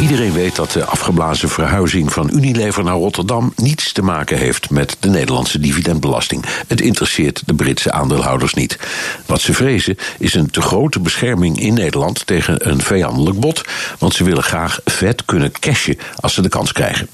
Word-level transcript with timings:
Iedereen 0.00 0.32
weet 0.32 0.56
dat 0.56 0.70
de 0.70 0.84
afgeblazen 0.84 1.48
verhuizing 1.48 2.12
van 2.12 2.30
Unilever 2.32 2.84
naar 2.84 2.94
Rotterdam 2.94 3.52
niets 3.56 3.92
te 3.92 4.02
maken 4.02 4.38
heeft 4.38 4.70
met 4.70 4.96
de 5.00 5.08
Nederlandse 5.08 5.60
dividendbelasting. 5.60 6.44
Het 6.66 6.80
interesseert 6.80 7.42
de 7.46 7.54
Britse 7.54 7.92
aandeelhouders 7.92 8.54
niet. 8.54 8.78
Wat 9.26 9.40
ze 9.40 9.54
vrezen 9.54 9.96
is 10.18 10.34
een 10.34 10.50
te 10.50 10.60
grote 10.60 11.00
bescherming 11.00 11.60
in 11.60 11.74
Nederland 11.74 12.26
tegen 12.26 12.70
een 12.70 12.80
vijandelijk 12.80 13.40
bod, 13.40 13.64
want 13.98 14.14
ze 14.14 14.24
willen 14.24 14.42
graag 14.42 14.80
vet 14.84 15.24
kunnen 15.24 15.52
cashen 15.52 15.98
als 16.20 16.34
ze 16.34 16.42
de 16.42 16.48
kans 16.48 16.72
krijgen. 16.72 17.08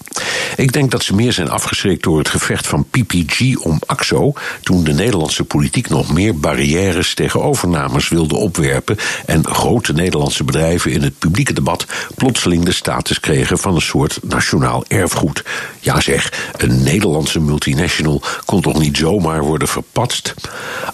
Ik 0.57 0.73
denk 0.73 0.91
dat 0.91 1.03
ze 1.03 1.15
meer 1.15 1.33
zijn 1.33 1.51
afgeschrikt 1.51 2.03
door 2.03 2.19
het 2.19 2.29
gevecht 2.29 2.66
van 2.66 2.87
PPG 2.91 3.57
om 3.57 3.79
AXO, 3.87 4.33
toen 4.63 4.85
de 4.85 4.93
Nederlandse 4.93 5.45
politiek 5.45 5.89
nog 5.89 6.13
meer 6.13 6.39
barrières 6.39 7.15
tegen 7.15 7.43
overnames 7.43 8.09
wilde 8.09 8.37
opwerpen 8.37 8.97
en 9.27 9.47
grote 9.47 9.93
Nederlandse 9.93 10.45
bedrijven 10.45 10.93
in 10.93 11.03
het 11.03 11.19
publieke 11.19 11.53
debat 11.53 11.87
plotseling 12.15 12.65
de 12.65 12.75
status 12.77 13.21
kregen 13.21 13.59
van 13.59 13.75
een 13.75 13.80
soort 13.80 14.19
nationaal 14.23 14.85
erfgoed. 14.89 15.43
Ja 15.80 16.01
zeg, 16.01 16.53
een 16.57 16.83
Nederlandse 16.83 17.41
multinational 17.41 18.23
kon 18.45 18.60
toch 18.60 18.79
niet 18.79 18.96
zomaar 18.96 19.43
worden 19.43 19.69
verpatst? 19.69 20.35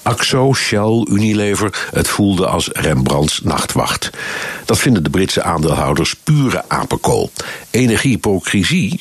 Axo, 0.02 0.52
Shell, 0.52 1.06
Unilever, 1.10 1.88
het 1.92 2.08
voelde 2.08 2.46
als 2.46 2.68
Rembrandts 2.72 3.40
nachtwacht. 3.42 4.10
Dat 4.64 4.78
vinden 4.78 5.02
de 5.02 5.10
Britse 5.10 5.42
aandeelhouders 5.42 6.14
pure 6.14 6.64
apenkool. 6.68 7.30
Enige 7.70 8.18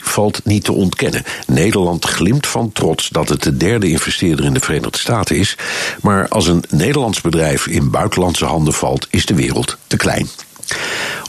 valt 0.02 0.42
niet 0.44 0.64
te 0.64 0.72
ontkennen. 0.72 1.24
Nederland 1.48 2.06
glimt 2.06 2.48
van 2.48 2.72
trots 2.72 3.10
dat 3.10 3.30
het 3.30 3.44
de 3.44 3.58
derde 3.58 3.90
investeerder 3.90 4.46
in 4.46 4.54
de 4.54 4.60
Verenigde 4.60 4.98
Staten 4.98 5.36
is. 5.36 5.58
Maar 6.02 6.28
als 6.28 6.48
een 6.48 6.64
Nederlands 6.70 7.22
bedrijf 7.22 7.68
in 7.68 7.90
buitenlandse 7.90 8.46
handen 8.46 8.74
valt, 8.74 9.08
is 9.10 9.26
de 9.26 9.36
wereld 9.36 9.78
te 9.88 9.98
klein. 9.98 10.28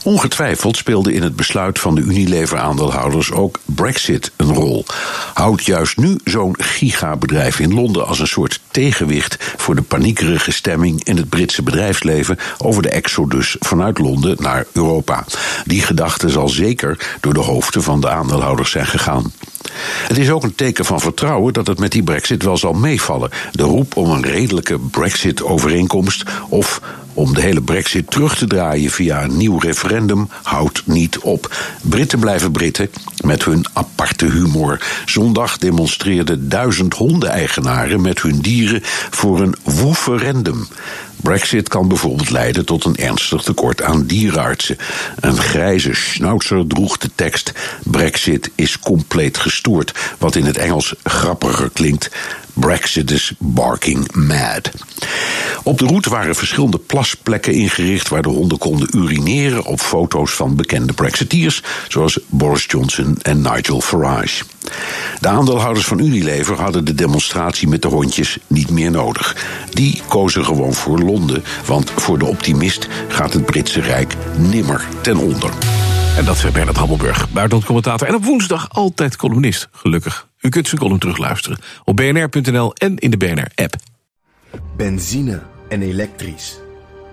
Ongetwijfeld 0.03 0.77
speelde 0.77 1.13
in 1.13 1.23
het 1.23 1.35
besluit 1.35 1.79
van 1.79 1.95
de 1.95 2.01
Unilever-aandeelhouders 2.01 3.31
ook 3.31 3.59
Brexit 3.65 4.31
een 4.35 4.53
rol. 4.53 4.85
Houdt 5.33 5.65
juist 5.65 5.97
nu 5.97 6.19
zo'n 6.23 6.55
gigabedrijf 6.57 7.59
in 7.59 7.73
Londen 7.73 8.07
als 8.07 8.19
een 8.19 8.27
soort 8.27 8.59
tegenwicht 8.71 9.37
voor 9.57 9.75
de 9.75 9.81
paniekerige 9.81 10.51
stemming 10.51 11.03
in 11.03 11.17
het 11.17 11.29
Britse 11.29 11.63
bedrijfsleven 11.63 12.37
over 12.57 12.81
de 12.81 12.89
exodus 12.89 13.55
vanuit 13.59 13.97
Londen 13.97 14.35
naar 14.39 14.65
Europa. 14.73 15.25
Die 15.65 15.81
gedachte 15.81 16.29
zal 16.29 16.49
zeker 16.49 17.17
door 17.19 17.33
de 17.33 17.39
hoofden 17.39 17.83
van 17.83 18.01
de 18.01 18.09
aandeelhouders 18.09 18.71
zijn 18.71 18.87
gegaan. 18.87 19.33
Het 20.07 20.17
is 20.17 20.29
ook 20.29 20.43
een 20.43 20.55
teken 20.55 20.85
van 20.85 20.99
vertrouwen 20.99 21.53
dat 21.53 21.67
het 21.67 21.79
met 21.79 21.91
die 21.91 22.03
brexit 22.03 22.43
wel 22.43 22.57
zal 22.57 22.73
meevallen. 22.73 23.29
De 23.51 23.63
roep 23.63 23.95
om 23.97 24.09
een 24.09 24.25
redelijke 24.25 24.79
brexit-overeenkomst 24.79 26.23
of 26.49 26.81
om 27.13 27.33
de 27.33 27.41
hele 27.41 27.61
brexit 27.61 28.11
terug 28.11 28.37
te 28.37 28.47
draaien 28.47 28.91
via 28.91 29.23
een 29.23 29.37
nieuw 29.37 29.57
referendum 29.57 30.27
houdt 30.43 30.81
niet 30.85 31.17
op. 31.19 31.55
Britten 31.81 32.19
blijven 32.19 32.51
Britten 32.51 32.89
met 33.23 33.45
hun 33.45 33.65
aparte 33.73 34.25
humor. 34.25 34.81
Zondag 35.05 35.57
demonstreerden 35.57 36.49
duizend 36.49 36.93
hondeneigenaren 36.93 38.01
met 38.01 38.21
hun 38.21 38.39
dieren 38.39 38.81
voor 39.09 39.41
een 39.41 39.55
woeferendum. 39.63 40.67
Brexit 41.23 41.69
kan 41.69 41.87
bijvoorbeeld 41.87 42.29
leiden 42.29 42.65
tot 42.65 42.85
een 42.85 42.95
ernstig 42.95 43.41
tekort 43.41 43.81
aan 43.81 44.05
dierenartsen. 44.05 44.77
Een 45.19 45.37
grijze 45.37 45.93
schnauzer 45.93 46.67
droeg 46.67 46.97
de 46.97 47.09
tekst: 47.15 47.51
Brexit 47.83 48.51
is 48.55 48.79
compleet 48.79 49.37
gestoord, 49.37 49.93
wat 50.17 50.35
in 50.35 50.45
het 50.45 50.57
Engels 50.57 50.95
grappiger 51.03 51.69
klinkt. 51.69 52.09
Brexit 52.53 53.11
is 53.11 53.33
barking 53.39 54.15
mad. 54.15 54.71
Op 55.63 55.77
de 55.77 55.85
route 55.85 56.09
waren 56.09 56.35
verschillende 56.35 56.77
plasplekken 56.77 57.53
ingericht 57.53 58.09
waar 58.09 58.21
de 58.21 58.29
honden 58.29 58.57
konden 58.57 58.97
urineren 58.97 59.65
op 59.65 59.79
foto's 59.79 60.31
van 60.31 60.55
bekende 60.55 60.93
Brexiteers, 60.93 61.63
zoals 61.87 62.19
Boris 62.27 62.65
Johnson 62.67 63.17
en 63.21 63.41
Nigel 63.41 63.81
Farage. 63.81 64.43
De 65.19 65.27
aandeelhouders 65.27 65.85
van 65.85 65.99
Unilever 65.99 66.61
hadden 66.61 66.85
de 66.85 66.93
demonstratie 66.93 67.67
met 67.67 67.81
de 67.81 67.87
hondjes 67.87 68.37
niet 68.47 68.69
meer 68.69 68.91
nodig. 68.91 69.35
Die 69.69 70.01
kozen 70.07 70.45
gewoon 70.45 70.73
voor 70.73 70.99
Londen, 70.99 71.43
want 71.65 71.91
voor 71.95 72.19
de 72.19 72.25
optimist 72.25 72.87
gaat 73.07 73.33
het 73.33 73.45
Britse 73.45 73.81
Rijk 73.81 74.15
nimmer 74.37 74.85
ten 75.01 75.17
onder. 75.17 75.51
En 76.17 76.25
dat 76.25 76.35
is 76.35 76.51
Bernard 76.51 76.77
Hammelburg, 76.77 77.29
buitenlandcommentator 77.29 78.07
en 78.07 78.15
op 78.15 78.25
woensdag 78.25 78.69
altijd 78.69 79.15
columnist, 79.15 79.67
gelukkig. 79.71 80.27
U 80.43 80.49
kunt 80.49 80.67
zijn 80.67 80.81
column 80.81 80.99
terugluisteren 80.99 81.57
op 81.83 81.95
bnr.nl 81.95 82.73
en 82.73 82.97
in 82.97 83.11
de 83.11 83.17
BNR-app. 83.17 83.75
Benzine 84.77 85.41
en 85.69 85.81
elektrisch. 85.81 86.59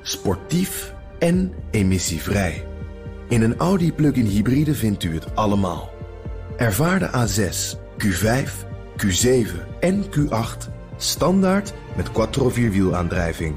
Sportief 0.02 0.94
en 1.18 1.52
emissievrij. 1.70 2.66
In 3.28 3.42
een 3.42 3.56
Audi 3.56 3.92
plug-in 3.92 4.26
hybride 4.26 4.74
vindt 4.74 5.04
u 5.04 5.14
het 5.14 5.36
allemaal. 5.36 5.90
Ervaar 6.56 6.98
de 6.98 7.08
A6, 7.08 7.78
Q5, 8.04 8.50
Q7 9.04 9.48
en 9.80 10.04
Q8 10.04 10.70
standaard 10.96 11.72
met 11.96 12.12
quattro 12.12 12.48
vierwielaandrijving. 12.48 13.54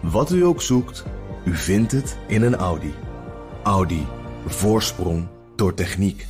Wat 0.00 0.32
u 0.32 0.44
ook 0.44 0.62
zoekt, 0.62 1.04
u 1.44 1.56
vindt 1.56 1.92
het 1.92 2.16
in 2.28 2.42
een 2.42 2.56
Audi. 2.56 2.94
Audi. 3.62 4.06
Voorsprong 4.46 5.28
door 5.56 5.74
techniek. 5.74 6.26